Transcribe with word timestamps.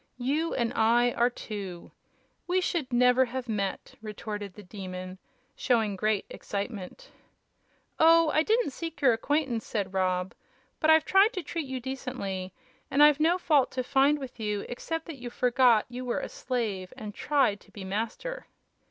You 0.17 0.55
and 0.55 0.73
I 0.73 1.11
are 1.11 1.29
two. 1.29 1.91
We 2.47 2.59
should 2.59 2.91
never 2.91 3.25
had 3.25 3.47
met!" 3.47 3.93
retorted 4.01 4.55
the 4.55 4.63
Demon, 4.63 5.19
showing 5.55 5.95
great 5.95 6.25
excitement. 6.27 7.11
"Oh, 7.99 8.31
I 8.31 8.41
didn't 8.41 8.71
seek 8.71 8.99
your 8.99 9.13
acquaintance," 9.13 9.63
said 9.63 9.93
Rob. 9.93 10.33
"But 10.79 10.89
I've 10.89 11.05
tried 11.05 11.33
to 11.33 11.43
treat 11.43 11.67
you 11.67 11.79
decently, 11.79 12.51
and 12.89 13.03
I've 13.03 13.19
no 13.19 13.37
fault 13.37 13.69
to 13.73 13.83
find 13.83 14.17
with 14.17 14.39
you 14.39 14.65
except 14.67 15.05
that 15.05 15.19
you 15.21 15.29
forgot 15.29 15.85
you 15.87 16.03
were 16.03 16.19
a 16.19 16.29
slave 16.29 16.91
and 16.97 17.13
tried 17.13 17.59
to 17.59 17.71
be 17.71 17.83
a 17.83 17.85
master." 17.85 18.47